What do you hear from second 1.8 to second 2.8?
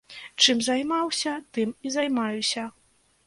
і займаюся.